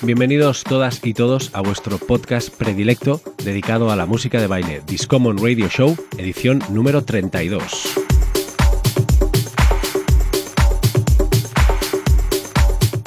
[0.00, 5.36] Bienvenidos todas y todos a vuestro podcast predilecto dedicado a la música de baile, Discommon
[5.36, 8.07] Radio Show, edición número 32.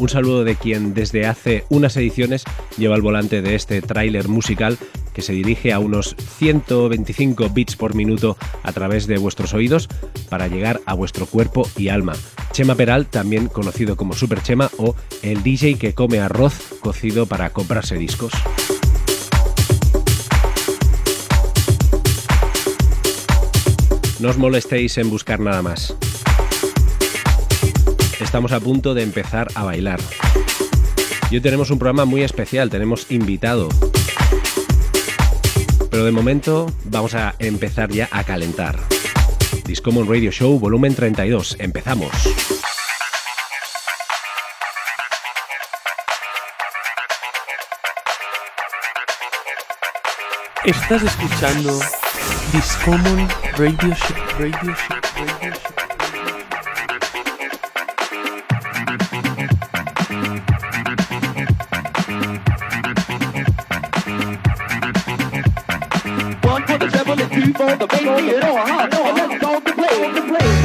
[0.01, 2.43] Un saludo de quien desde hace unas ediciones
[2.75, 4.79] lleva el volante de este tráiler musical
[5.13, 9.87] que se dirige a unos 125 bits por minuto a través de vuestros oídos
[10.27, 12.13] para llegar a vuestro cuerpo y alma.
[12.51, 17.51] Chema Peral, también conocido como Super Chema o el DJ que come arroz cocido para
[17.51, 18.33] comprarse discos.
[24.19, 25.95] No os molestéis en buscar nada más.
[28.21, 29.99] Estamos a punto de empezar a bailar.
[31.31, 33.67] Y hoy tenemos un programa muy especial, tenemos invitado.
[35.89, 38.77] Pero de momento vamos a empezar ya a calentar.
[39.65, 41.57] Discommon Radio Show, volumen 32.
[41.59, 42.11] Empezamos.
[50.63, 51.79] Estás escuchando
[52.53, 55.90] Discommon Radio Show.
[67.61, 67.87] For the.
[67.87, 68.87] Bring it on, huh?
[69.13, 70.60] Let's go to play, to play.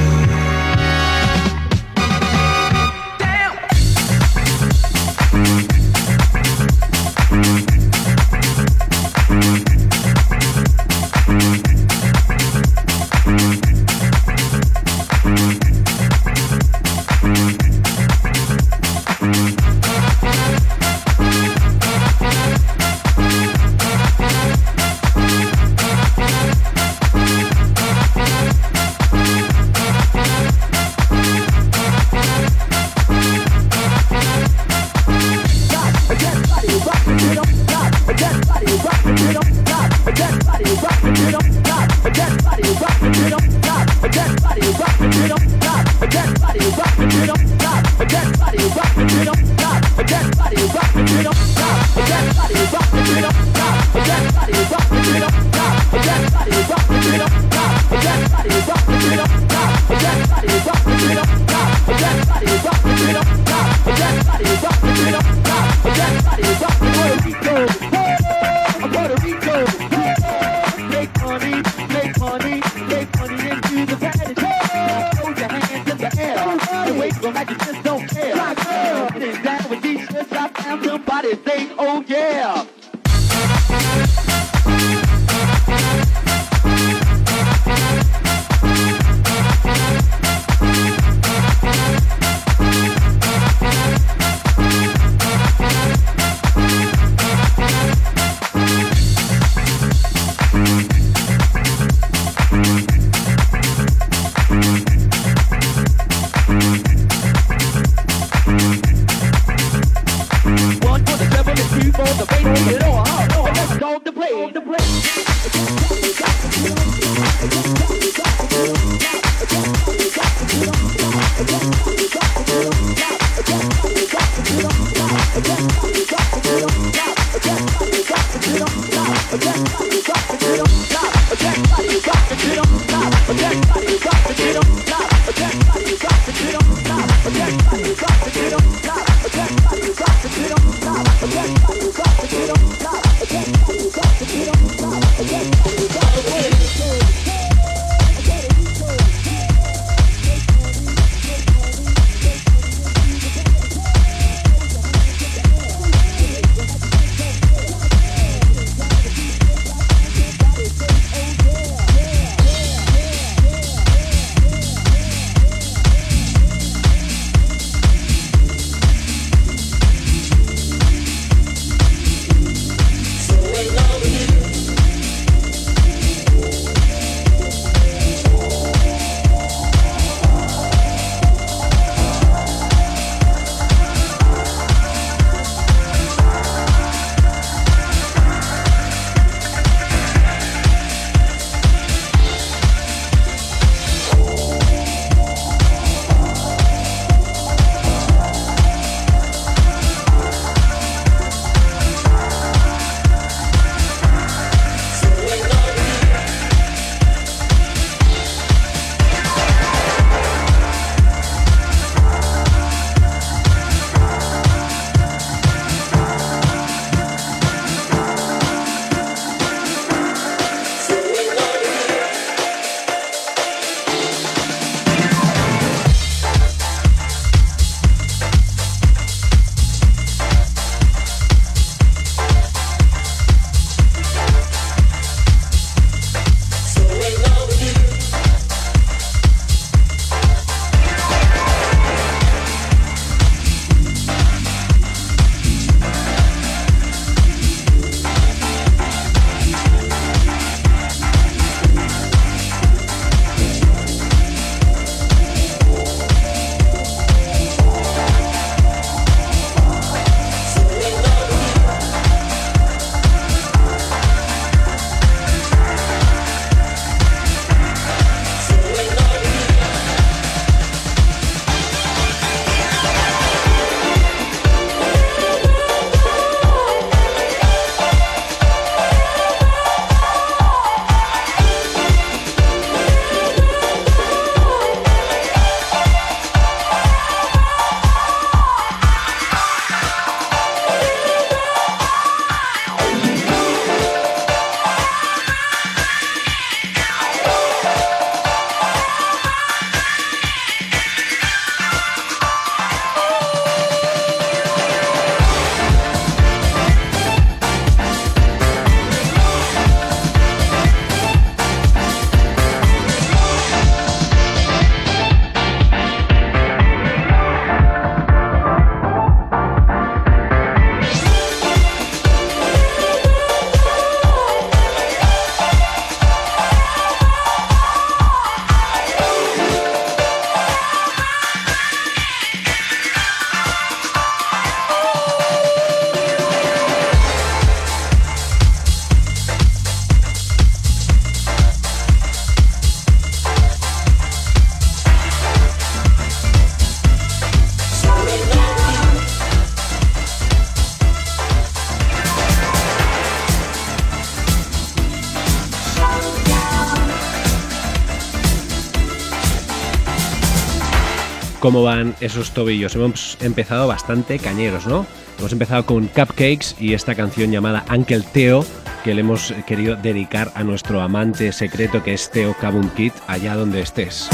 [361.46, 362.74] Cómo van esos tobillos.
[362.74, 364.84] Hemos empezado bastante cañeros, ¿no?
[365.16, 368.44] Hemos empezado con Cupcakes y esta canción llamada Uncle Teo,
[368.82, 373.36] que le hemos querido dedicar a nuestro amante secreto que es Teo Kabum Kid, allá
[373.36, 374.08] donde estés.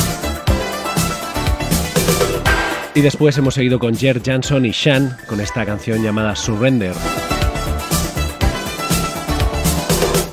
[2.95, 6.95] Y después hemos seguido con Jer Jansson y Shan con esta canción llamada Surrender.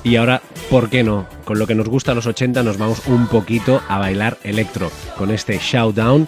[0.03, 1.27] Y ahora, ¿por qué no?
[1.45, 4.91] Con lo que nos gusta a los 80 nos vamos un poquito a bailar electro
[5.17, 6.27] con este Shoutdown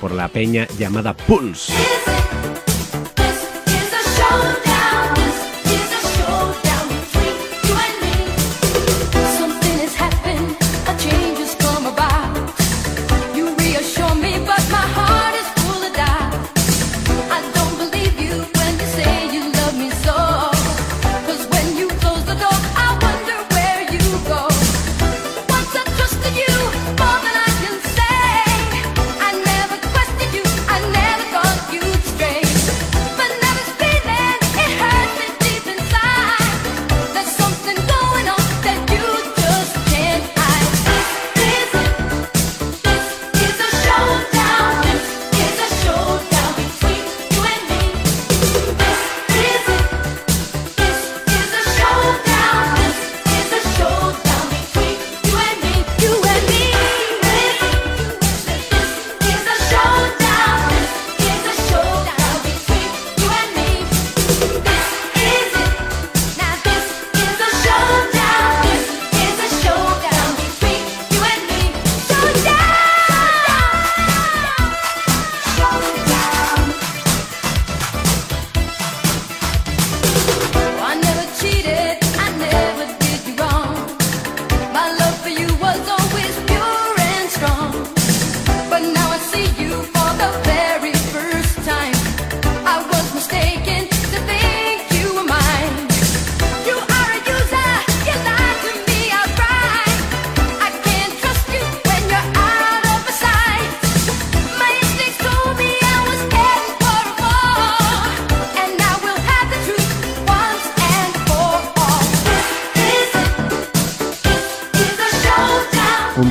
[0.00, 1.72] por la peña llamada Pulse.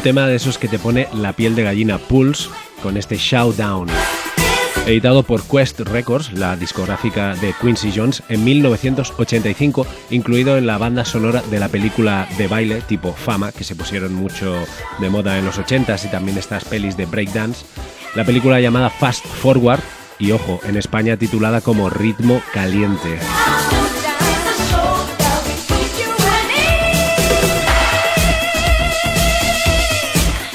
[0.08, 2.48] Tema de esos que te pone la piel de gallina Pulse
[2.82, 3.90] con este Shoutdown.
[4.86, 11.04] Editado por Quest Records, la discográfica de Quincy Jones, en 1985, incluido en la banda
[11.04, 14.56] sonora de la película de baile tipo Fama, que se pusieron mucho
[15.02, 17.66] de moda en los 80s y también estas pelis de breakdance,
[18.16, 19.82] la película llamada Fast Forward
[20.20, 23.20] y ojo, en España titulada como Ritmo Caliente.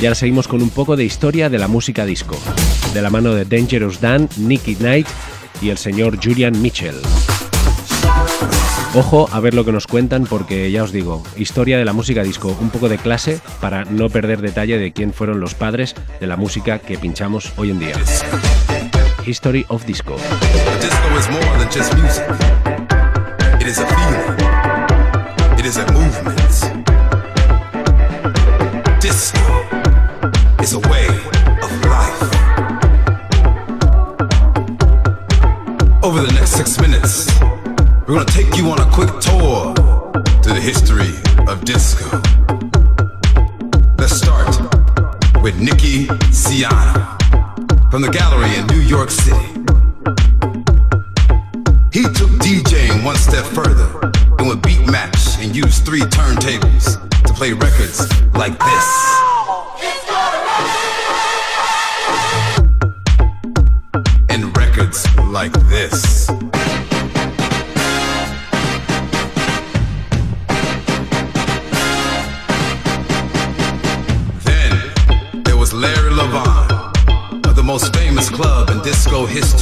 [0.02, 2.36] Y ahora seguimos con un poco de historia de la música disco,
[2.92, 5.06] de la mano de Dangerous Dan, Nicky Knight
[5.60, 6.96] y el señor Julian Mitchell.
[8.96, 12.24] Ojo a ver lo que nos cuentan porque ya os digo, historia de la música
[12.24, 16.26] disco, un poco de clase para no perder detalle de quién fueron los padres de
[16.26, 17.94] la música que pinchamos hoy en día.
[19.24, 20.16] History of Disco.
[36.02, 37.30] Over the next six minutes,
[38.08, 39.72] we're gonna take you on a quick tour
[40.42, 41.14] through the history
[41.46, 42.04] of disco.
[43.96, 44.50] Let's start
[45.44, 47.06] with Nicky Siana
[47.88, 49.46] from the gallery in New York City.
[51.92, 57.32] He took DJing one step further and would beat match and use three turntables to
[57.32, 59.31] play records like this.
[79.32, 79.61] History,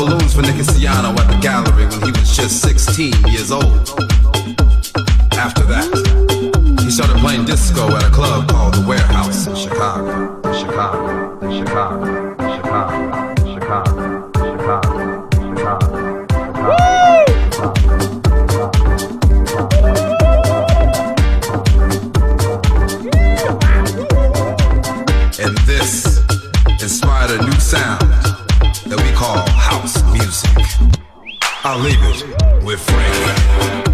[0.00, 3.64] balloons for Nicky Siano at the gallery when he was just 16 years old.
[5.32, 5.88] After that,
[6.80, 11.52] he started playing disco at a club called The Warehouse in Chicago, in Chicago, in
[11.52, 12.29] Chicago, in Chicago,
[32.70, 33.89] with Frank.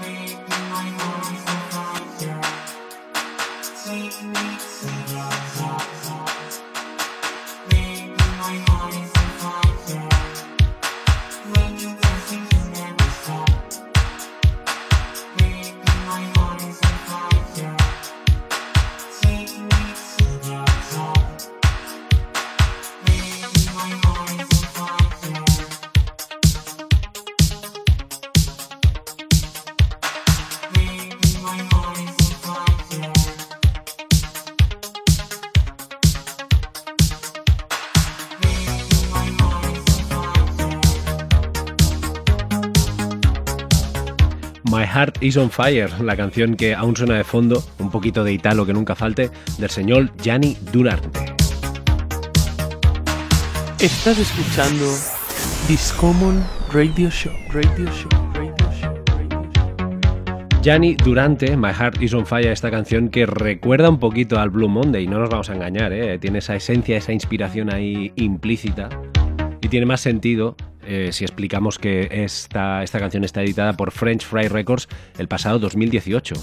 [0.00, 0.06] My
[3.86, 4.49] Heart
[45.20, 48.72] is on Fire, la canción que aún suena de fondo, un poquito de italo que
[48.72, 51.34] nunca falte, del señor Gianni Durante.
[53.78, 54.86] Estás escuchando
[55.68, 60.60] Discommon Radio Show, Radio Show, Radio Show, Radio Show.
[60.62, 64.68] Gianni Durante, My Heart is on Fire, esta canción que recuerda un poquito al Blue
[64.68, 66.18] Monday, no nos vamos a engañar, ¿eh?
[66.18, 68.88] tiene esa esencia, esa inspiración ahí implícita
[69.60, 70.56] y tiene más sentido
[70.90, 75.60] eh, si explicamos que esta, esta canción está editada por French Fry Records el pasado
[75.60, 76.34] 2018.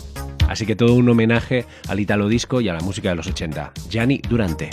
[0.48, 3.74] Así que todo un homenaje al italo disco y a la música de los 80.
[3.90, 4.70] Gianni Durante.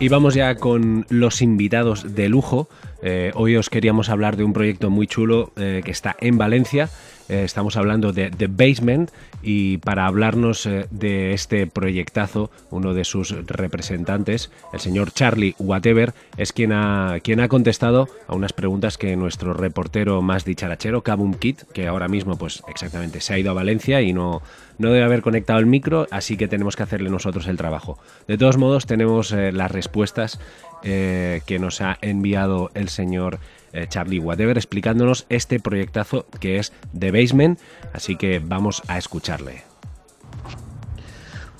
[0.00, 2.68] Y vamos ya con los invitados de lujo.
[3.02, 6.88] Eh, hoy os queríamos hablar de un proyecto muy chulo eh, que está en Valencia.
[7.28, 9.10] Eh, estamos hablando de The Basement
[9.42, 16.52] y para hablarnos de este proyectazo, uno de sus representantes, el señor Charlie Whatever, es
[16.52, 21.62] quien ha, quien ha contestado a unas preguntas que nuestro reportero más dicharachero, Kabum Kit,
[21.72, 24.42] que ahora mismo pues exactamente se ha ido a Valencia y no,
[24.78, 27.98] no debe haber conectado el micro, así que tenemos que hacerle nosotros el trabajo.
[28.26, 30.40] De todos modos, tenemos eh, las respuestas
[30.82, 33.38] eh, que nos ha enviado el señor
[33.72, 37.58] eh, Charlie Whatever explicándonos este proyectazo que es The Basement,
[37.92, 39.62] así que vamos a escucharle.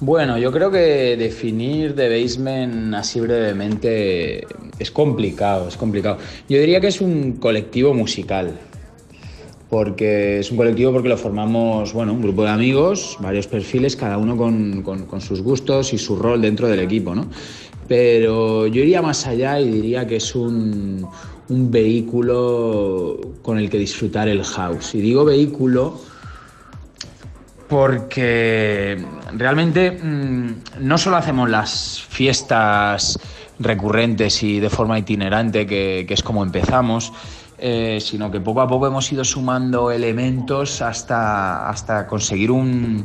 [0.01, 4.47] Bueno, yo creo que definir The Basement así brevemente
[4.79, 6.19] es complicado, es complicado.
[6.49, 8.57] Yo diría que es un colectivo musical,
[9.69, 14.17] porque es un colectivo porque lo formamos, bueno, un grupo de amigos, varios perfiles, cada
[14.17, 17.27] uno con, sus gustos y su rol dentro del equipo, ¿no?
[17.87, 21.07] Pero yo iría más allá y diría que es un,
[21.49, 24.95] un vehículo con el que disfrutar el house.
[24.95, 25.99] Y digo vehículo
[27.69, 29.03] porque
[29.35, 30.51] realmente mm,
[30.81, 33.19] no solo hacemos las fiestas
[33.59, 37.13] recurrentes y de forma itinerante, que, que es como empezamos,
[37.59, 43.05] eh, sino que poco a poco hemos ido sumando elementos hasta, hasta conseguir un,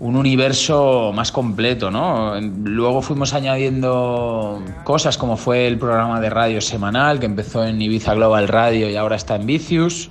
[0.00, 2.34] un universo más completo, ¿no?
[2.40, 8.14] Luego fuimos añadiendo cosas como fue el programa de radio semanal que empezó en Ibiza
[8.14, 10.10] Global Radio y ahora está en Vicious.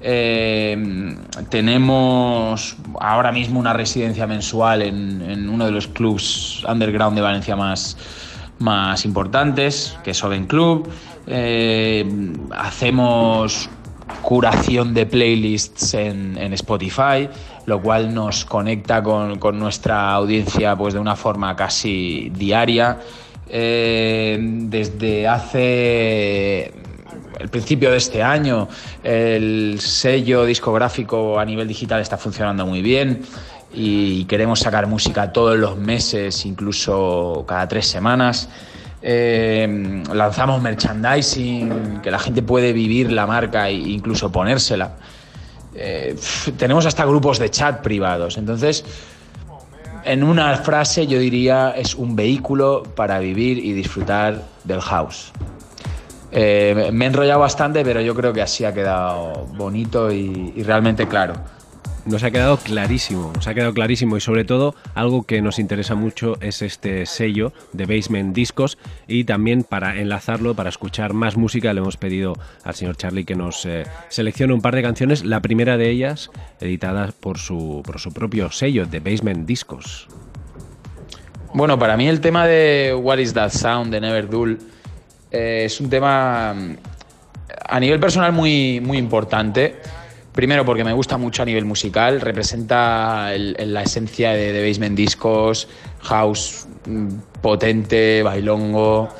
[0.00, 1.14] Eh,
[1.50, 7.56] tenemos ahora mismo una residencia mensual en, en uno de los clubs underground de Valencia
[7.56, 7.98] más,
[8.58, 10.88] más importantes, que es Oven Club.
[11.26, 12.04] Eh,
[12.56, 13.68] hacemos
[14.22, 17.28] curación de playlists en, Spotify,
[17.66, 22.98] lo cual nos conecta con, con nuestra audiencia pues, de una forma casi diaria.
[23.52, 26.72] Eh, desde hace
[27.40, 28.68] el principio de este año
[29.02, 33.22] el sello discográfico a nivel digital está funcionando muy bien
[33.72, 38.48] y queremos sacar música todos los meses, incluso cada tres semanas.
[39.02, 44.92] Eh, lanzamos merchandising, que la gente puede vivir la marca e incluso ponérsela.
[45.74, 46.16] Eh,
[46.58, 48.36] tenemos hasta grupos de chat privados.
[48.36, 48.84] Entonces,
[50.04, 55.32] en una frase yo diría es un vehículo para vivir y disfrutar del house.
[56.32, 61.08] Eh, me he enrollado bastante, pero yo creo que así ha quedado bonito y realmente
[61.08, 61.34] claro.
[62.06, 65.94] Nos ha quedado clarísimo, nos ha quedado clarísimo y sobre todo algo que nos interesa
[65.94, 71.74] mucho es este sello de Basement Discos y también para enlazarlo, para escuchar más música,
[71.74, 72.34] le hemos pedido
[72.64, 76.30] al señor Charlie que nos eh, seleccione un par de canciones, la primera de ellas
[76.60, 80.08] editada por su, por su propio sello de Basement Discos.
[81.52, 84.58] Bueno, para mí el tema de What is That Sound de Never Dull
[85.30, 86.76] eh, es un tema mm,
[87.68, 89.76] a nivel personal muy, muy importante.
[90.40, 95.68] Primero porque me gusta mucho a nivel musical, representa la esencia de, de Basement Discos,
[96.00, 97.08] house mm,
[97.42, 99.10] potente, bailongo,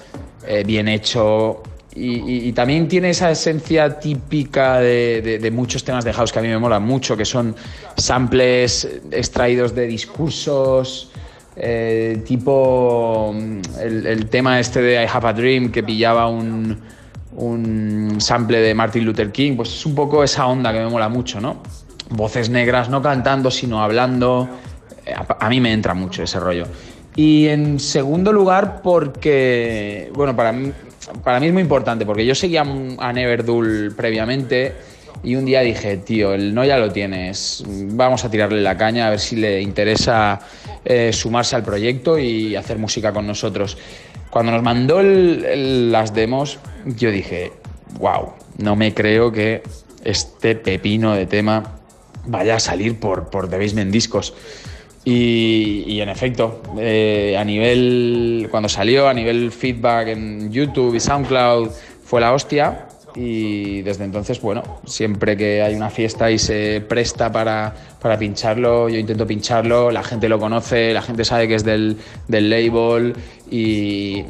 [0.47, 1.63] eh, bien hecho.
[1.95, 6.59] Y, también tiene esa esencia típica de muchos temas de house que a mí me
[6.59, 7.55] molan mucho, que son
[7.99, 11.11] samples extraídos de discursos,
[11.55, 16.81] eh, tipo mm, el, el tema este de I Have a Dream que pillaba un,
[17.41, 21.09] un sample de Martin Luther King, pues es un poco esa onda que me mola
[21.09, 21.63] mucho, ¿no?
[22.11, 24.49] Voces negras, no cantando, sino hablando.
[25.07, 26.67] Eh, A, mí me entra mucho ese rollo.
[27.17, 30.73] Y en segundo lugar, porque, bueno, para mí,
[31.25, 34.75] para mí es muy importante, porque yo seguía a Neverdull previamente
[35.23, 39.07] y un día dije, tío, el no ya lo tienes, vamos a tirarle la caña
[39.07, 40.41] a ver si le interesa
[40.85, 43.77] eh, sumarse al proyecto y hacer música con nosotros.
[44.31, 47.53] Cuando nos mandó las demos, yo dije,
[47.99, 49.63] wow, no me creo que
[50.05, 51.81] este pepino de tema
[52.27, 54.35] vaya a salir por, por The Basement Discos.
[55.05, 61.01] Y, y en efecto, eh, a nivel, cuando salió, a nivel feedback en YouTube y
[61.01, 61.71] SoundCloud,
[62.05, 62.87] fue la hostia.
[63.15, 68.89] Y desde entonces, bueno, siempre que hay una fiesta y se presta para, para pincharlo,
[68.89, 71.97] yo intento pincharlo, la gente lo conoce, la gente sabe que es del,
[72.29, 73.15] del label
[73.51, 74.25] y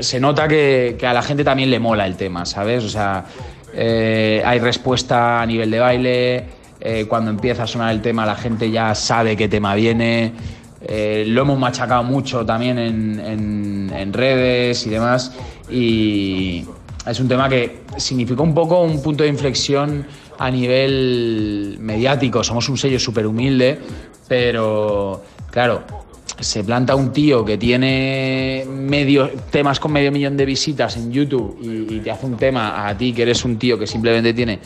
[0.00, 2.82] se nota que, que a la gente también le mola el tema, ¿sabes?
[2.84, 3.24] O sea,
[3.72, 6.44] eh, hay respuesta a nivel de baile,
[6.80, 10.32] eh, cuando empieza a sonar el tema la gente ya sabe qué tema viene,
[10.86, 15.32] eh, lo hemos machacado mucho también en, en- en redes y demás
[15.70, 16.64] y
[17.06, 20.06] es un tema que significó un poco un punto de inflexión
[20.38, 23.78] a nivel mediático, somos un sello súper humilde,
[24.26, 25.82] pero claro,
[26.40, 31.58] se planta un tío que tiene medio, temas con medio millón de visitas en YouTube
[31.60, 34.58] y, te hace un tema a ti que eres un tío que simplemente tiene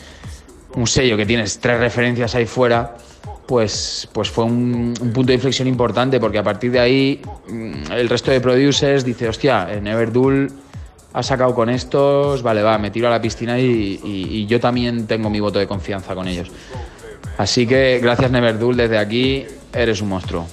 [0.75, 2.95] un sello que tienes tres referencias ahí fuera,
[3.47, 7.91] pues, pues fue un, un punto de inflexión importante porque a partir de ahí mm,
[7.91, 10.49] el resto de producers dice, hostia, en Everdull
[11.13, 15.29] ha sacado con estos, vale, va, me tiro a la piscina y, yo también tengo
[15.29, 16.49] mi voto de confianza con ellos.
[17.37, 20.47] Así que gracias Neverdull desde aquí, eres un monstruo.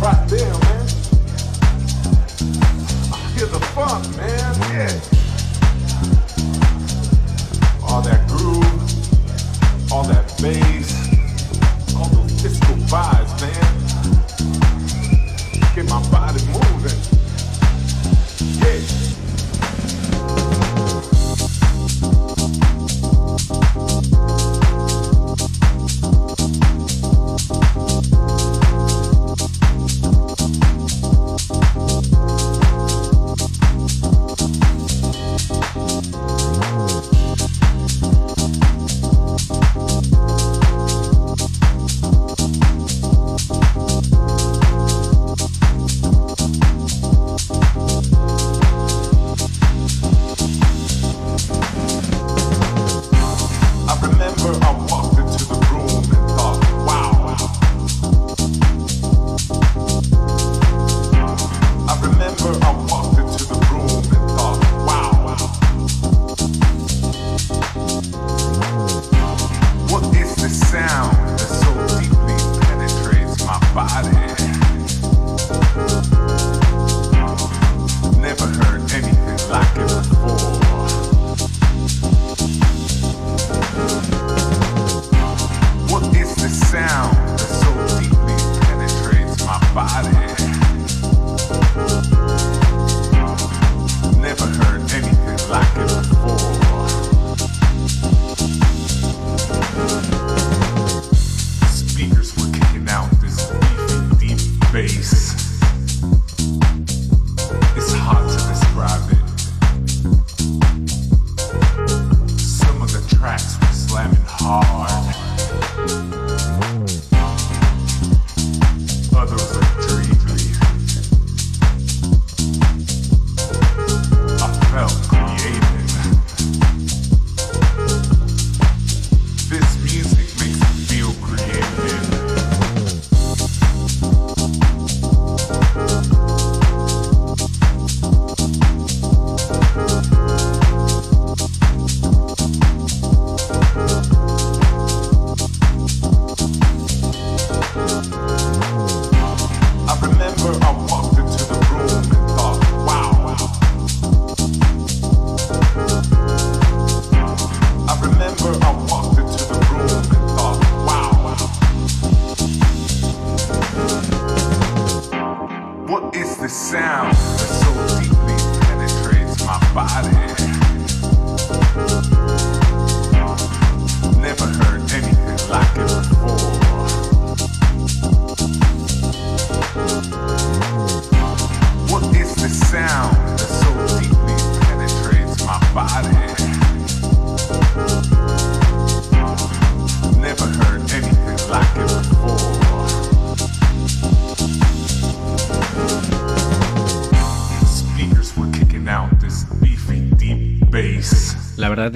[0.00, 0.86] That's it right there, man.
[3.12, 4.54] I hear the funk, man.
[4.72, 5.17] Yeah.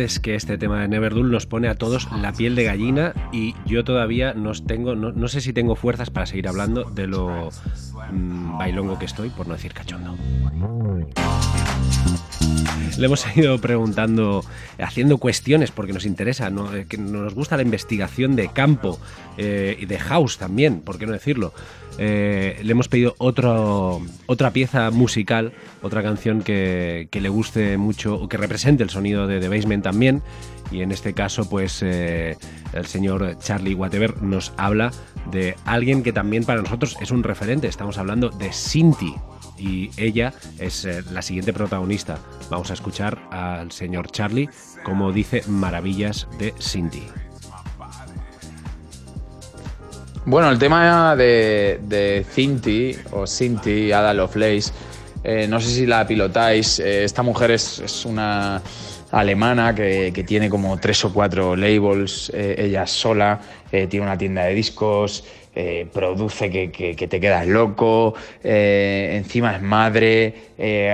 [0.01, 3.55] Es que este tema de Neverdull nos pone a todos la piel de gallina y
[3.67, 7.51] yo todavía no tengo, no, no sé si tengo fuerzas para seguir hablando de lo
[8.11, 10.17] mm, bailongo que estoy, por no decir cachondo.
[12.99, 14.45] Le hemos ido preguntando,
[14.79, 16.75] haciendo cuestiones porque nos interesa, ¿no?
[16.75, 18.99] Eh, que nos gusta la investigación de campo
[19.39, 21.55] eh, y de house también, ¿por qué no decirlo?
[21.99, 25.53] Eh, le hemos pedido otra pieza musical,
[25.83, 30.23] otra canción que, le guste mucho o que represente el sonido de The Basement también.
[30.71, 32.37] Y en este caso, pues eh,
[32.73, 34.91] el señor Charlie Whatever nos habla
[35.31, 37.69] de alguien que también para nosotros es un referente.
[37.69, 39.15] Estamos hablando de Cinti.
[39.59, 42.19] Y ella es eh, la siguiente protagonista.
[42.51, 44.49] Vamos a escuchar al señor Charlie
[44.83, 47.03] como dice maravillas de Cinti.
[50.25, 54.73] Bueno, el tema de, de Cinti o Cinti, Ada Lovelace,
[55.25, 56.79] eh, no sé si la pilotáis.
[56.79, 58.63] eh, esta mujer es, es una
[59.11, 64.17] alemana que, que tiene como tres o cuatro labels, eh, ella sola, eh, tiene una
[64.17, 65.25] tienda de discos,
[65.93, 70.35] produce que, que- te quedas loco, encima es madre,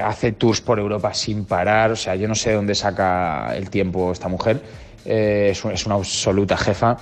[0.05, 3.71] hace tours por Europa sin parar, o sea, yo no sé de dónde saca el
[3.71, 4.61] tiempo esta mujer,
[5.05, 6.97] es una absoluta jefa.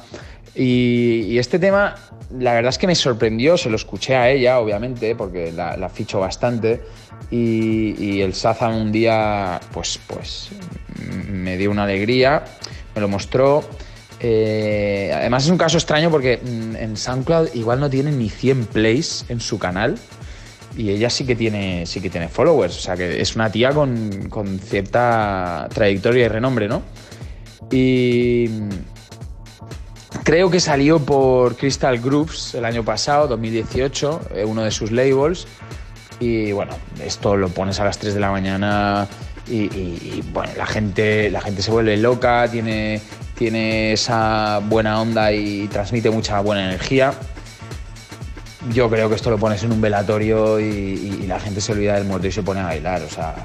[0.57, 1.95] Y, este tema,
[2.39, 5.89] la verdad es que me sorprendió, se lo escuché a ella, obviamente, porque la, la
[5.89, 6.83] ficho bastante.
[7.31, 10.51] Y, el Shazam un día, pues, pues,
[11.31, 12.45] me dio una alegría,
[12.95, 13.65] me lo mostró.
[14.21, 19.27] Eh, además es un caso extraño porque en SoundCloud igual no tiene ni 100 plays
[19.29, 19.99] en su canal
[20.77, 23.71] y ella sí que tiene, sí que tiene followers, o sea que es una tía
[23.71, 26.83] con, con cierta trayectoria y renombre, ¿no?
[27.71, 28.49] Y
[30.27, 35.47] creo que salió por Crystal Groups el año pasado, 2018, eh, uno de sus labels.
[36.19, 39.07] Y bueno, esto lo pones a las 3 de la mañana
[39.49, 43.01] y, bueno, la gente, la gente se vuelve loca, tiene,
[43.37, 47.15] tiene esa buena onda y transmite mucha buena energía.
[48.73, 51.95] Yo creo que esto lo pones en un velatorio y- y la gente se olvida
[51.95, 53.01] del muerto y se pone a bailar.
[53.03, 53.37] O sea,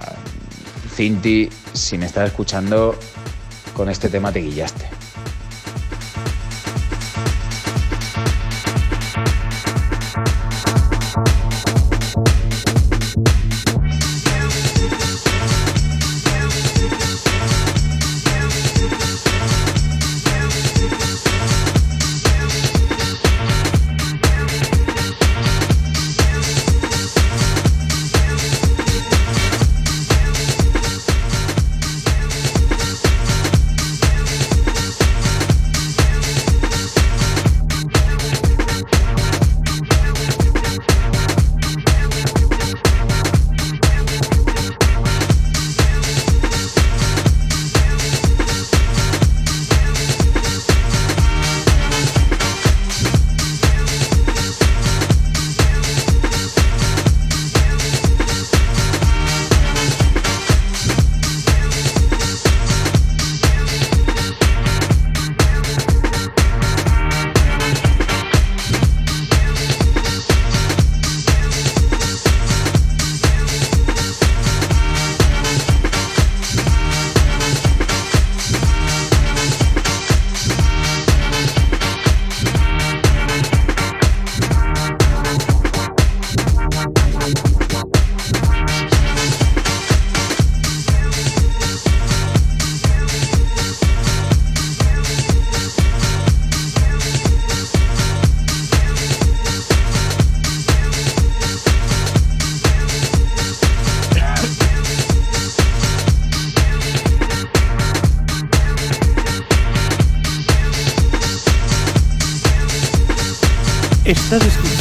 [0.96, 2.98] Cinti, si me estás escuchando,
[3.76, 5.01] con este tema te guillaste.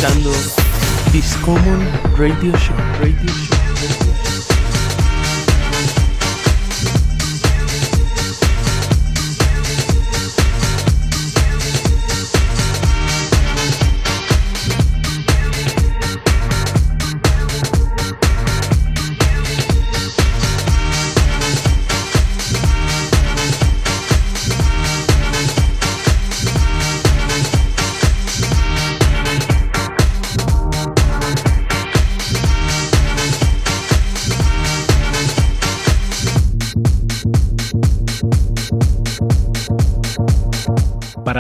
[0.01, 0.33] Escuchando
[1.13, 1.87] Discommon
[2.17, 2.75] Radio Show.
[3.01, 4.50] Radio Show.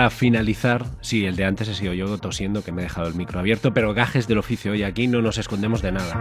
[0.00, 3.14] Para finalizar, sí, el de antes he sido yo tosiendo que me he dejado el
[3.14, 6.18] micro abierto, pero gajes del oficio y aquí no nos escondemos de nada.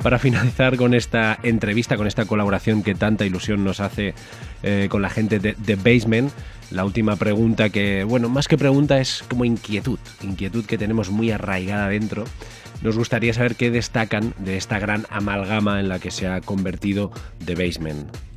[0.00, 4.14] Para finalizar con esta entrevista, con esta colaboración que tanta ilusión nos hace
[4.62, 6.30] eh, con la gente de The Basement,
[6.70, 11.32] la última pregunta que, bueno, más que pregunta es como inquietud, inquietud que tenemos muy
[11.32, 12.26] arraigada dentro.
[12.80, 17.10] Nos gustaría saber qué destacan de esta gran amalgama en la que se ha convertido
[17.44, 18.29] The Basement.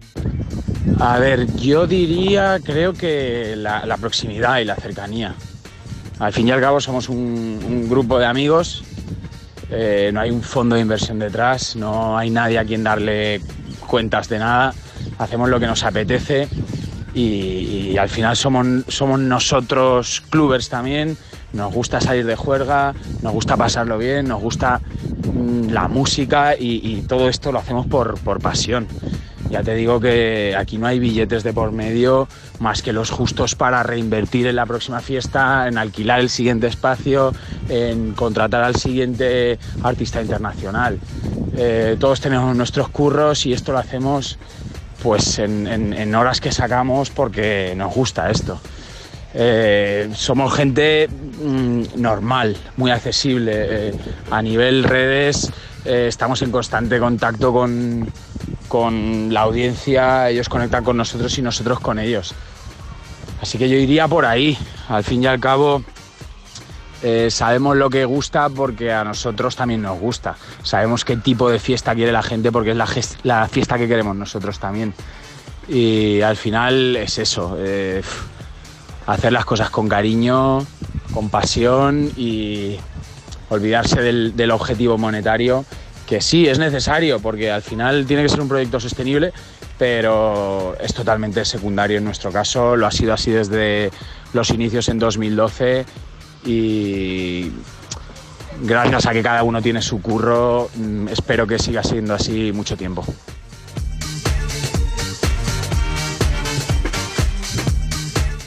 [0.99, 5.35] A ver, yo diría, creo que la, proximidad y la cercanía.
[6.19, 8.83] Al fin y al cabo somos un, grupo de amigos,
[9.69, 13.41] eh, no hay un fondo de inversión detrás, no hay nadie a quien darle
[13.87, 14.73] cuentas de nada,
[15.17, 16.47] hacemos lo que nos apetece
[17.13, 21.17] y, al final somos, nosotros clubers también,
[21.51, 24.79] nos gusta salir de juerga, nos gusta pasarlo bien, nos gusta
[25.33, 28.87] mm, la música y, todo esto lo hacemos por pasión.
[29.49, 32.27] Ya te digo que aquí no hay billetes de por medio
[32.59, 37.33] más que los justos para reinvertir en la próxima fiesta, en alquilar el siguiente espacio,
[37.69, 40.99] en contratar al siguiente artista internacional.
[41.55, 44.37] Eh, todos tenemos nuestros curros y esto lo hacemos
[45.01, 48.59] pues en, horas que sacamos porque nos gusta esto.
[49.35, 53.51] Eh, somos gente mm, normal, muy accesible.
[53.89, 53.93] eh,
[54.31, 55.51] a nivel redes
[55.85, 58.09] estamos en constante contacto con,
[58.73, 62.33] con la audiencia, ellos conectan con nosotros y nosotros con ellos.
[63.39, 64.57] Así que yo iría por ahí.
[64.89, 65.83] Al fin y al cabo,
[67.03, 70.37] eh, sabemos lo que gusta porque a nosotros también nos gusta.
[70.63, 74.57] Sabemos qué tipo de fiesta quiere la gente porque es la, fiesta que queremos nosotros
[74.57, 74.95] también.
[75.67, 78.01] Y al final es eso, eh,
[79.05, 80.65] hacer las cosas con cariño,
[81.13, 82.79] con pasión y
[83.49, 85.63] olvidarse del objetivo monetario,
[86.13, 89.33] que sí es necesario porque al final tiene que ser un proyecto sostenible,
[89.79, 93.89] pero es totalmente secundario en nuestro caso, lo ha sido así desde
[94.31, 95.87] los inicios en 2012
[96.45, 97.51] y
[98.61, 102.77] gracias a que cada uno tiene su curro, mm, espero que siga siendo así mucho
[102.77, 103.03] tiempo.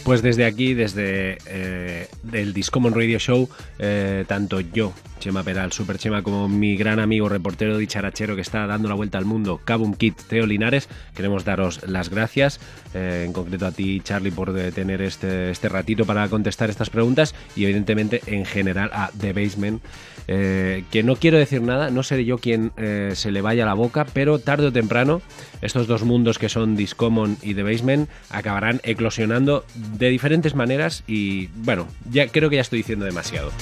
[0.05, 3.49] Pues desde aquí, desde eh, el Discommon Radio Show,
[3.81, 8.67] eh, tanto yo, Chema Peral, Super Chema, como mi gran amigo reportero dicharachero que está
[8.67, 12.61] dando la vuelta al mundo, Cabum Kit, Teo Linares, queremos daros las gracias,
[12.95, 17.35] eh, en concreto a ti, Charlie, por tener este, este ratito para contestar estas preguntas
[17.55, 19.83] y evidentemente en general a The Basement,
[20.29, 23.75] eh, que no quiero decir nada, no seré yo quien eh, se le vaya la
[23.75, 25.23] boca, pero tarde o temprano
[25.63, 31.47] estos dos mundos que son Discommon y The Basement acabarán eclosionando de diferentes maneras y
[31.49, 33.53] bueno, ya creo que ya estoy diciendo demasiado.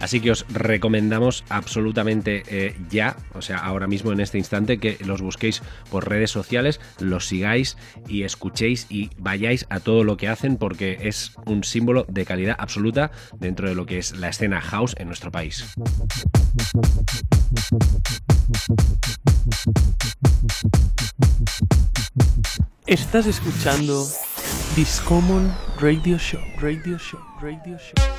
[0.00, 4.98] Así que os recomendamos absolutamente eh, ya, o sea, ahora mismo en este instante, que
[5.04, 7.76] los busquéis por redes sociales, los sigáis
[8.08, 12.56] y escuchéis y vayáis a todo lo que hacen porque es un símbolo de calidad
[12.58, 15.64] absoluta dentro de lo que es la escena house en nuestro país.
[22.86, 24.06] Estás escuchando
[24.76, 28.15] Discommon Radio Show, Radio Show, Radio Show.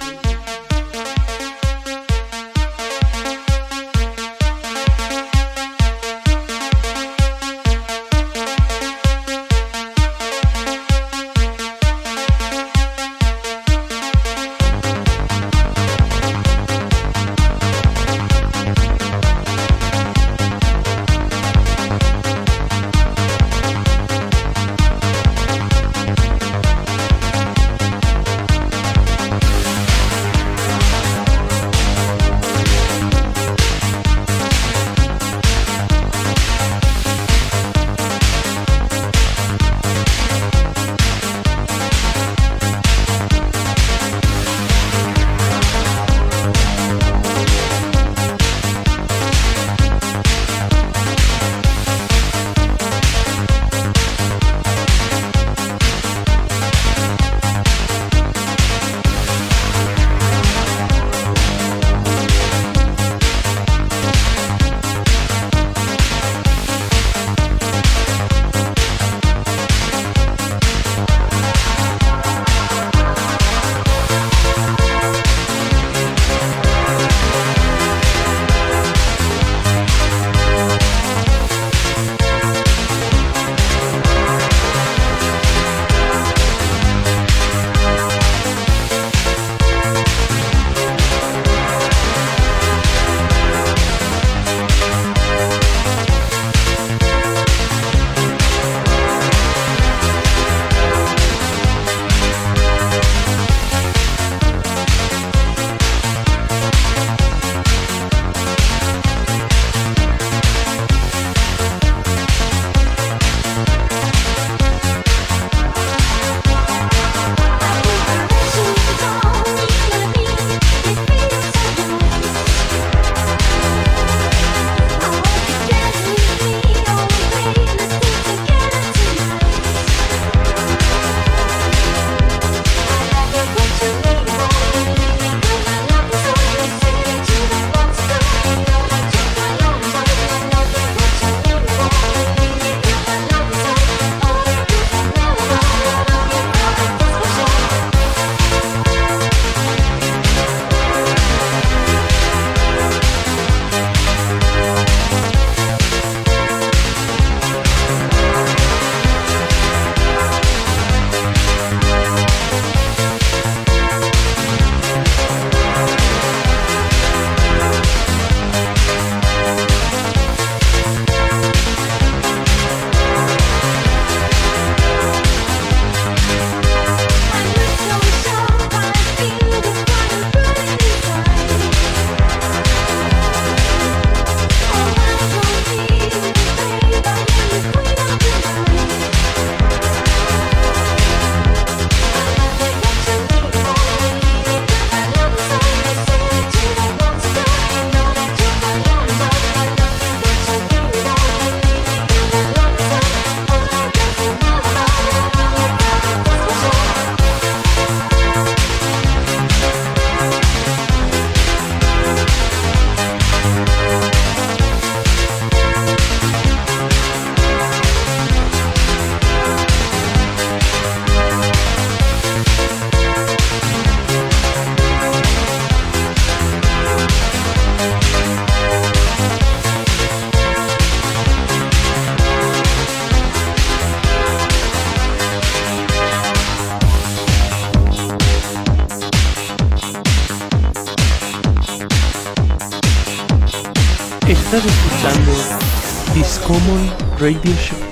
[247.28, 247.86] Radio Show.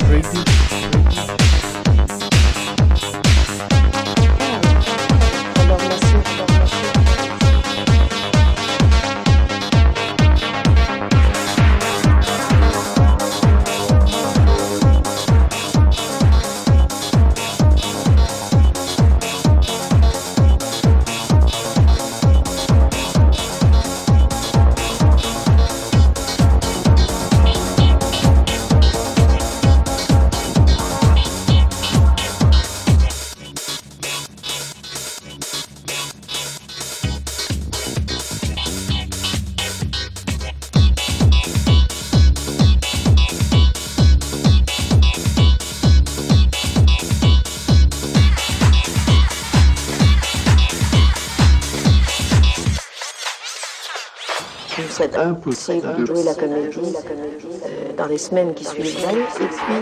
[55.46, 59.14] Impossible de jouer la comédie euh, dans les semaines qui suivraient.
[59.14, 59.76] Et puis,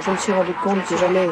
[0.00, 1.28] je me suis rendu compte que j'allais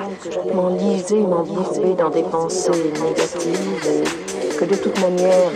[0.53, 5.53] m'enliser, m'embourber dans des pensées négatives et que de toute manière,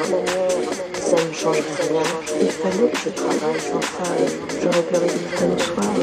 [0.94, 2.02] ça ne changerait rien.
[2.40, 4.14] Il fallait que je travaille, enfin,
[4.62, 5.94] j'aurais pleuré du soir.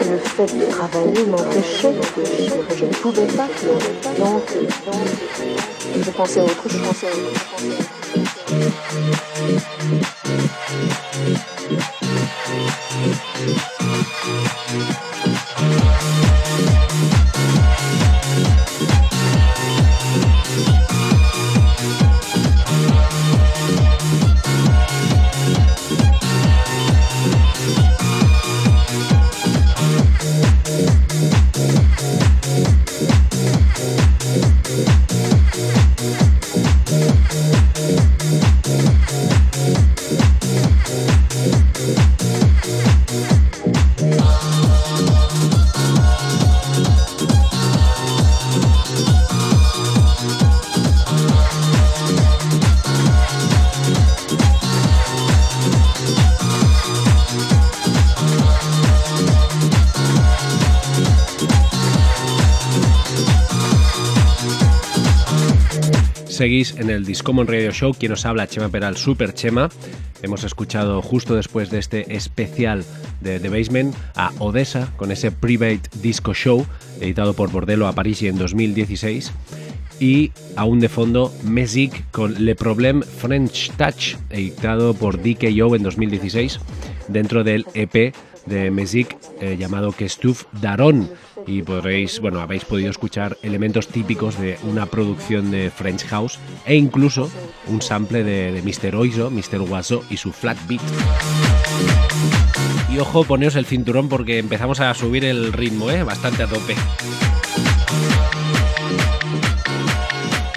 [0.00, 2.64] Et le fait de travailler m'empêchait de vivre.
[2.76, 4.16] Je ne pouvais pas pleurer.
[4.18, 4.42] Donc,
[5.96, 7.04] je pensais à autre chose.
[8.64, 9.28] Thank
[13.68, 13.73] you.
[66.34, 69.68] Seguís en el Discommon Radio Show, quien os habla, Chema Peral, Super Chema.
[70.20, 72.84] Hemos escuchado justo después de este especial
[73.20, 76.66] de The Basement a Odessa con ese Private Disco Show
[77.00, 79.30] editado por Bordello a París en 2016
[80.00, 86.58] y aún de fondo Mesic con Le Problème French Touch editado por DKO en 2016
[87.06, 88.12] dentro del EP
[88.46, 91.10] de Mesic eh, llamado Kestuf Daron
[91.46, 96.76] y podréis, bueno, habéis podido escuchar elementos típicos de una producción de French House e
[96.76, 97.30] incluso
[97.66, 98.96] un sample de, Mr.
[98.96, 99.60] Oizo, Mr.
[99.60, 100.82] Waso y su flat beat.
[102.92, 106.02] Y ojo, poneos el cinturón porque empezamos a subir el ritmo, ¿eh?
[106.02, 106.74] bastante a tope.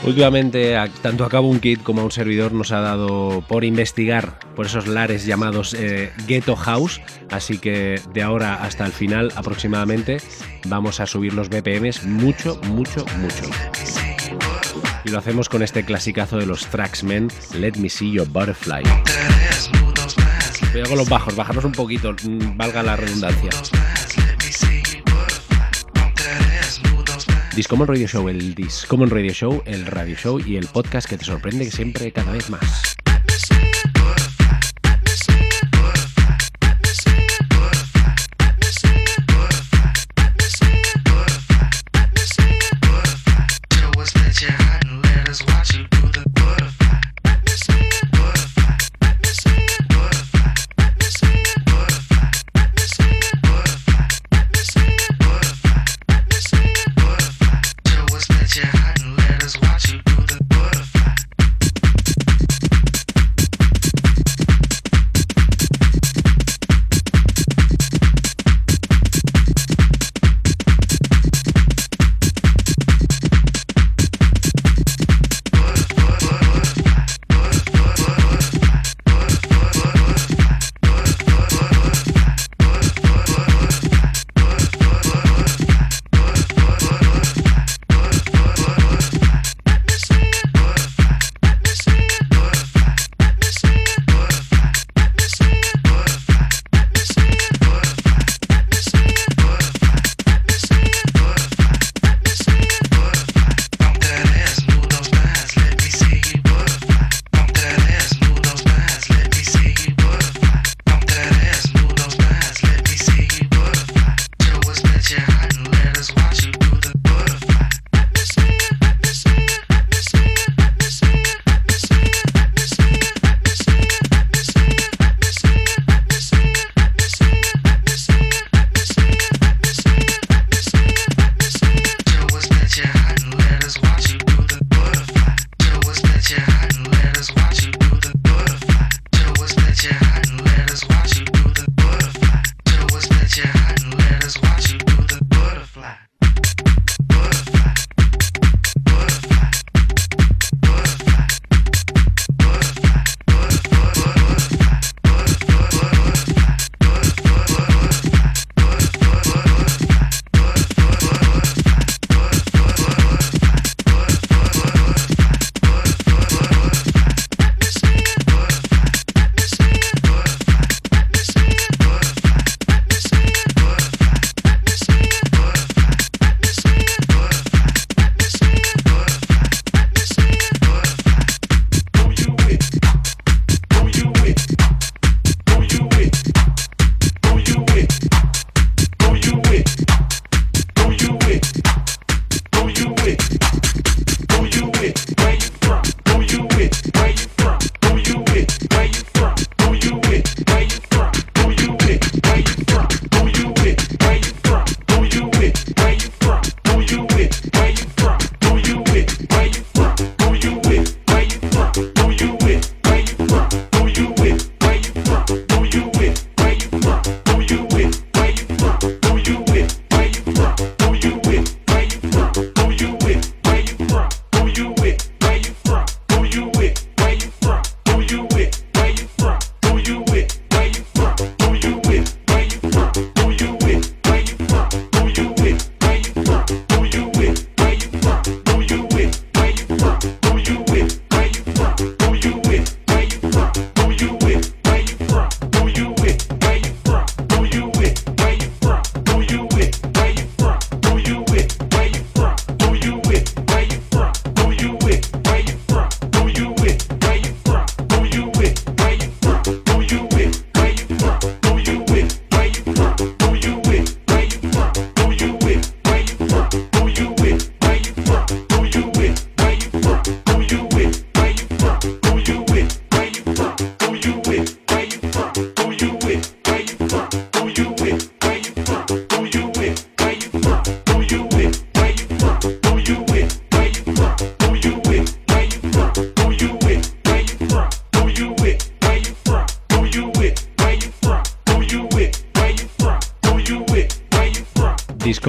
[0.08, 4.40] Últimamente, tanto a Cabo un Kid como a un servidor nos ha dado por investigar
[4.56, 10.22] por esos lares llamados eh, Ghetto House, así que de ahora hasta el final aproximadamente
[10.66, 13.44] vamos a subir los BPMs mucho, mucho, mucho.
[15.04, 18.84] Y lo hacemos con este clasicazo de los Tracksmen, Let Me See Your Butterfly.
[20.72, 23.50] Cuidado con los bajos, bajarnos un poquito, mm, valga la redundancia.
[27.58, 31.26] Discommon Radio Show, el Discommon Radio Show, el radio show y el podcast que te
[31.26, 32.97] sorprende siempre cada vez más.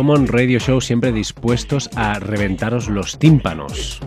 [0.08, 4.00] Radio Show siempre dispuestos a reventaros los tímpanos.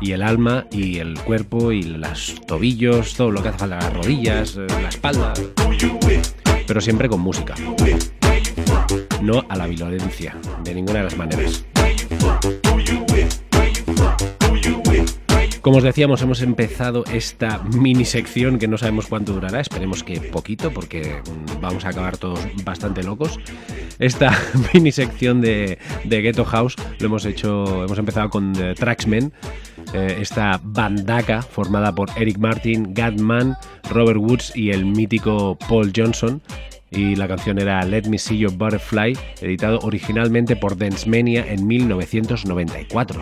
[0.00, 3.92] Y el alma y el cuerpo y los tobillos, todo lo que hace falta, las
[3.92, 5.34] rodillas, eh, la espalda.
[6.68, 7.56] Pero siempre con música.
[9.22, 11.64] No a la violencia, de ninguna de las maneras.
[15.64, 20.20] Como os decíamos, hemos empezado esta mini sección que no sabemos cuánto durará, esperemos que
[20.20, 23.40] poquito, porque mm, vamos a acabar todos bastante locos.
[23.98, 24.36] Esta
[24.74, 29.32] mini sección de, de Ghetto House lo hemos hecho, hemos empezado con eh, Traxmen,
[29.92, 33.56] eh, esta bandaca formada por Eric Martin, Gatman,
[33.90, 36.42] Robert Woods y el mítico Paul Johnson.
[36.90, 43.20] Y la canción era Let Me See Your Butterfly, editado originalmente por Dancemania en 1994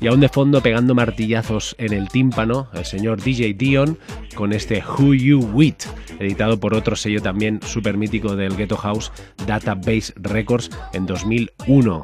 [0.00, 3.98] y aún de fondo pegando martillazos en el tímpano el señor DJ Dion
[4.34, 5.86] con este Who You With,
[6.18, 9.12] editado por otro sello también super mítico del Ghetto House,
[9.46, 12.02] Database Records en 2001.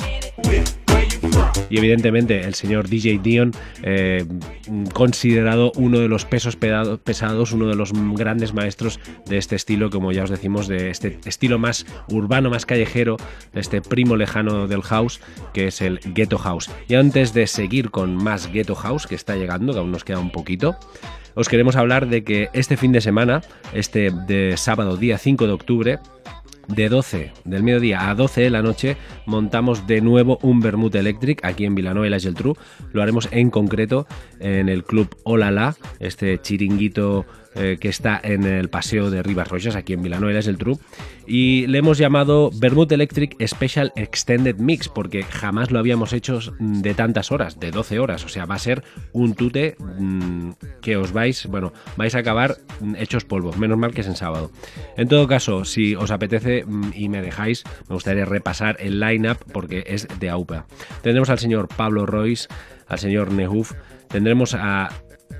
[1.71, 4.25] Y evidentemente el señor DJ Dion, eh,
[4.93, 10.13] considerado uno de los pesos pesados, uno de los grandes maestros de este estilo, como
[10.13, 13.17] ya os decimos, de este estilo más urbano, más callejero,
[13.53, 15.21] de este primo lejano del house,
[15.53, 16.71] que es el Ghetto House.
[16.89, 20.19] Y antes de seguir con más Ghetto House, que está llegando, que aún nos queda
[20.19, 20.77] un poquito,
[21.35, 25.53] os queremos hablar de que este fin de semana, este de sábado día 5 de
[25.53, 25.99] octubre,
[26.69, 28.97] de 12 del mediodía a 12 de la noche
[29.27, 32.57] montamos de nuevo un Bermud Electric aquí en Villanueva y la Geltrú.
[32.93, 34.07] Lo haremos en concreto
[34.41, 39.77] en el club Olala, este chiringuito eh, que está en el paseo de Rivas Rojas,
[39.77, 40.79] aquí en Villanueva es el True.
[41.27, 46.95] Y le hemos llamado Bermud Electric Special Extended Mix, porque jamás lo habíamos hecho de
[46.95, 48.25] tantas horas, de 12 horas.
[48.25, 48.83] O sea, va a ser
[49.13, 50.51] un tute mm,
[50.83, 53.53] que os vais, bueno, vais a acabar mm, hechos polvo.
[53.55, 54.51] Menos mal que es en sábado.
[54.97, 59.39] En todo caso, si os apetece mm, y me dejáis, me gustaría repasar el line-up
[59.53, 60.67] porque es de AUPA.
[61.03, 62.49] Tendremos al señor Pablo Royce,
[62.87, 63.73] al señor Nehuf,
[64.09, 64.91] tendremos a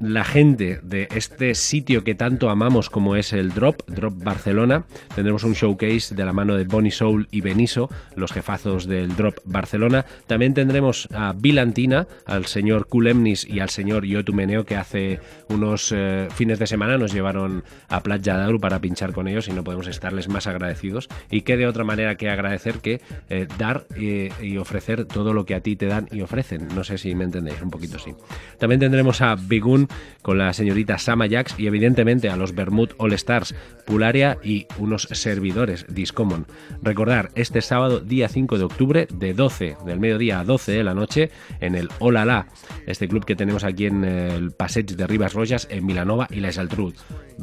[0.01, 4.85] la gente de este sitio que tanto amamos como es el Drop, Drop Barcelona.
[5.15, 9.39] Tendremos un showcase de la mano de Bonnie Soul y Beniso, los jefazos del Drop
[9.45, 10.05] Barcelona.
[10.27, 16.29] También tendremos a Bilantina, al señor Kulemnis y al señor Yotumeneo que hace unos eh,
[16.35, 19.87] fines de semana nos llevaron a Playa Daru para pinchar con ellos y no podemos
[19.87, 21.09] estarles más agradecidos.
[21.31, 25.45] Y qué de otra manera que agradecer que eh, dar eh, y ofrecer todo lo
[25.45, 26.69] que a ti te dan y ofrecen.
[26.75, 28.15] No sé si me entendéis, un poquito sí.
[28.59, 29.74] También tendremos a Bigun
[30.23, 33.55] con la señorita Sama Jax y evidentemente a los Bermud All Stars,
[33.87, 36.47] Pularia y unos servidores Discommon.
[36.83, 40.95] Recordar, este sábado día 5 de octubre de 12 del mediodía a 12 de la
[40.95, 42.47] noche en el Olala,
[42.87, 46.53] este club que tenemos aquí en el Passage de Rivas Rojas en Milanova y la
[46.53, 46.95] Saltrud.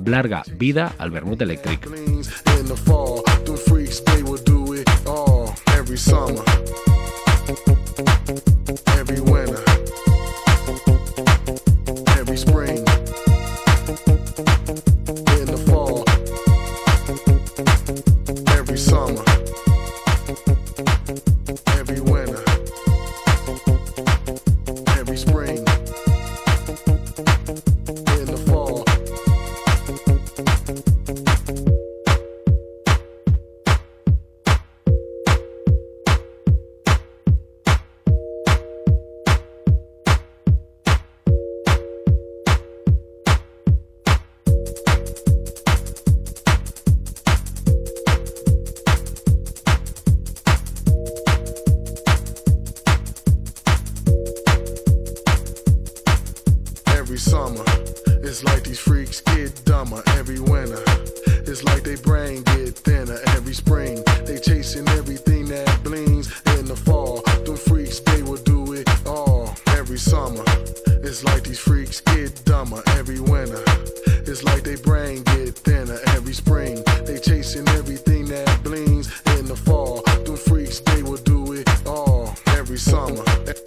[0.06, 1.88] Larga vida al Bermud Electric.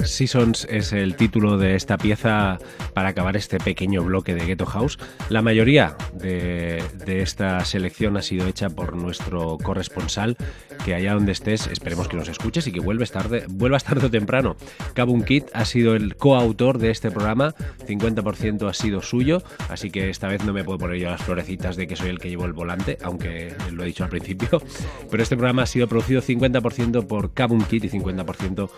[0.04, 2.58] Seasons es el título de esta pieza
[2.92, 4.98] para acabar este pequeño bloque de Ghetto House.
[5.28, 10.36] La mayoría de, esta selección ha sido hecha por nuestro corresponsal,
[10.84, 14.10] que allá donde estés esperemos que nos escuches y que vuelvas tarde, vuelvas tarde o
[14.10, 14.56] temprano.
[14.92, 17.54] Kabun Kit ha sido el coautor de este programa,
[17.86, 21.76] 50% ha sido suyo, así que esta vez no me puedo poner yo las florecitas
[21.76, 24.62] de que soy el que llevo el volante, aunque lo he dicho al principio.
[25.10, 28.68] Pero este programa ha sido producido 50% por Kabun Kit y 50%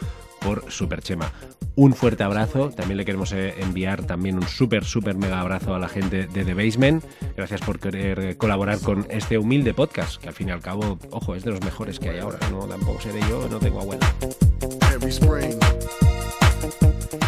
[0.69, 1.33] Superchema.
[1.75, 5.79] Un fuerte abrazo, también le queremos eh, enviar también un súper, súper mega abrazo a
[5.79, 7.05] la gente de The Basement.
[7.37, 11.35] Gracias por querer colaborar con este humilde podcast, que al fin y al cabo, ojo,
[11.35, 12.39] es de los mejores que hay ahora.
[12.51, 14.07] No, tampoco seré yo, no tengo abuela.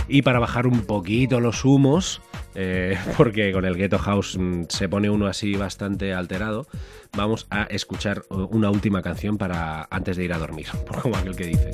[0.09, 2.23] Y para bajar un poquito los humos,
[2.55, 6.67] eh, porque con el Ghetto House mm, se pone uno así bastante alterado,
[7.17, 11.17] vamos a escuchar eh, una última canción para antes de ir a dormir, por como
[11.17, 11.71] aquel que dice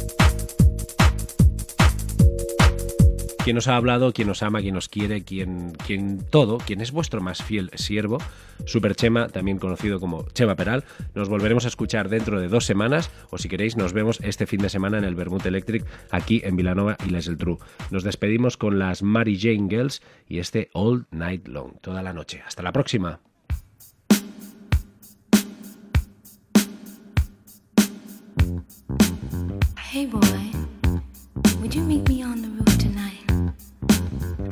[3.45, 6.93] quien os ha hablado, quien os ama, quien os quiere, quien, quien todo, quien es
[6.93, 8.17] vuestro más fiel siervo,
[8.65, 10.83] Super Chema, también conocido como Chema Peral.
[11.15, 14.63] Nos volveremos a escuchar dentro de dos semanas, o si queréis, nos vemos este fin
[14.63, 17.59] de semana en el Vermouth Electric, aquí en Vilanova y Les del True.
[17.91, 22.43] Nos despedimos con las Mary Jane Girls y este All Night Long, toda la noche.
[22.47, 23.21] Hasta la próxima.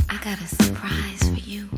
[0.08, 1.68] I got a surprise for you.